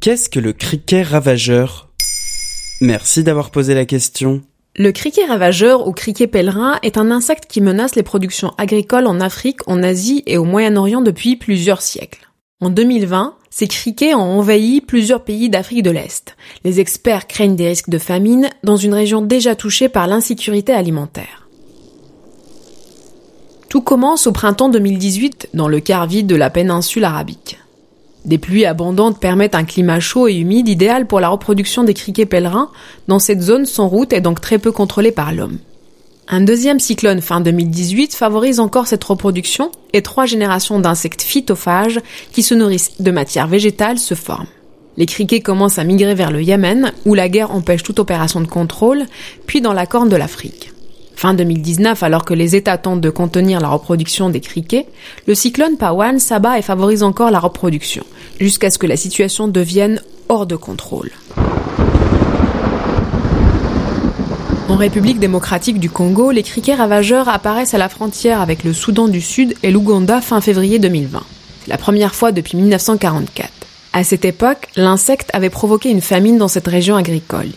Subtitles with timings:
[0.00, 1.90] Qu'est-ce que le criquet ravageur?
[2.80, 4.40] Merci d'avoir posé la question.
[4.74, 9.20] Le criquet ravageur ou criquet pèlerin est un insecte qui menace les productions agricoles en
[9.20, 12.30] Afrique, en Asie et au Moyen-Orient depuis plusieurs siècles.
[12.62, 16.34] En 2020, ces criquets ont envahi plusieurs pays d'Afrique de l'Est.
[16.64, 21.46] Les experts craignent des risques de famine dans une région déjà touchée par l'insécurité alimentaire.
[23.68, 27.58] Tout commence au printemps 2018 dans le quart vide de la péninsule arabique.
[28.24, 32.26] Des pluies abondantes permettent un climat chaud et humide idéal pour la reproduction des criquets
[32.26, 32.70] pèlerins
[33.08, 35.58] dans cette zone sans route et donc très peu contrôlée par l'homme.
[36.28, 41.98] Un deuxième cyclone fin 2018 favorise encore cette reproduction et trois générations d'insectes phytophages
[42.30, 44.46] qui se nourrissent de matière végétale se forment.
[44.96, 48.46] Les criquets commencent à migrer vers le Yémen, où la guerre empêche toute opération de
[48.46, 49.06] contrôle,
[49.46, 50.72] puis dans la corne de l'Afrique.
[51.20, 54.86] Fin 2019, alors que les États tentent de contenir la reproduction des criquets,
[55.26, 58.04] le cyclone Pawan s'abat et favorise encore la reproduction,
[58.40, 61.10] jusqu'à ce que la situation devienne hors de contrôle.
[64.70, 69.06] En République démocratique du Congo, les criquets ravageurs apparaissent à la frontière avec le Soudan
[69.06, 71.22] du Sud et l'Ouganda fin février 2020.
[71.68, 73.50] La première fois depuis 1944.
[73.92, 77.50] À cette époque, l'insecte avait provoqué une famine dans cette région agricole.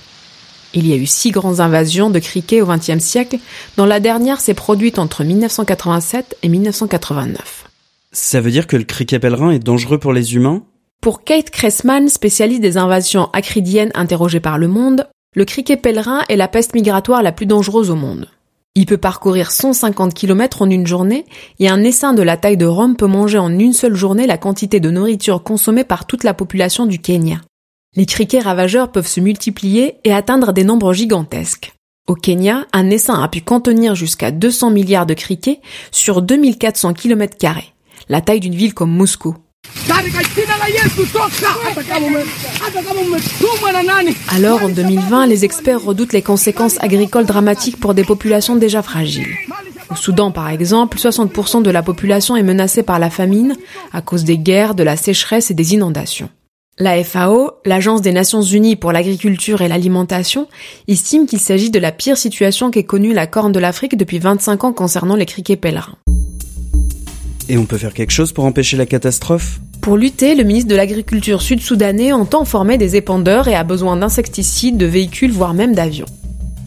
[0.73, 3.37] Il y a eu six grandes invasions de criquets au XXe siècle,
[3.77, 7.69] dont la dernière s'est produite entre 1987 et 1989.
[8.11, 10.63] Ça veut dire que le criquet pèlerin est dangereux pour les humains?
[11.01, 16.35] Pour Kate Kressman, spécialiste des invasions acridiennes interrogée par Le Monde, le criquet pèlerin est
[16.35, 18.27] la peste migratoire la plus dangereuse au monde.
[18.75, 21.25] Il peut parcourir 150 km en une journée
[21.59, 24.37] et un essaim de la taille de Rome peut manger en une seule journée la
[24.37, 27.41] quantité de nourriture consommée par toute la population du Kenya.
[27.95, 31.73] Les criquets ravageurs peuvent se multiplier et atteindre des nombres gigantesques.
[32.07, 37.37] Au Kenya, un essaim a pu contenir jusqu'à 200 milliards de criquets sur 2400 km,
[38.09, 39.35] la taille d'une ville comme Moscou.
[44.29, 49.35] Alors en 2020, les experts redoutent les conséquences agricoles dramatiques pour des populations déjà fragiles.
[49.91, 53.55] Au Soudan, par exemple, 60% de la population est menacée par la famine
[53.93, 56.29] à cause des guerres, de la sécheresse et des inondations.
[56.79, 60.47] La FAO, l'Agence des Nations Unies pour l'agriculture et l'alimentation,
[60.87, 64.63] estime qu'il s'agit de la pire situation qu'ait connue la Corne de l'Afrique depuis 25
[64.63, 65.97] ans concernant les criquets pèlerins.
[67.47, 69.59] Et on peut faire quelque chose pour empêcher la catastrophe?
[69.81, 74.77] Pour lutter, le ministre de l'Agriculture sud-soudanais entend former des épandeurs et a besoin d'insecticides,
[74.77, 76.07] de véhicules, voire même d'avions.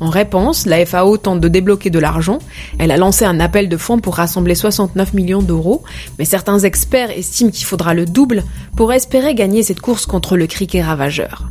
[0.00, 2.38] En réponse, la FAO tente de débloquer de l'argent.
[2.78, 5.82] Elle a lancé un appel de fonds pour rassembler 69 millions d'euros,
[6.18, 8.44] mais certains experts estiment qu'il faudra le double
[8.76, 11.48] pour espérer gagner cette course contre le criquet ravageur.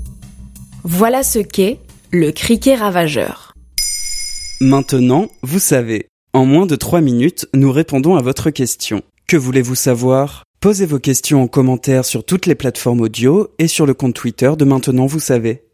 [0.83, 1.79] Voilà ce qu'est
[2.11, 3.53] le criquet ravageur.
[4.61, 6.07] Maintenant, vous savez.
[6.33, 9.01] En moins de 3 minutes, nous répondons à votre question.
[9.27, 10.43] Que voulez-vous savoir?
[10.59, 14.51] Posez vos questions en commentaire sur toutes les plateformes audio et sur le compte Twitter
[14.57, 15.64] de Maintenant, vous savez.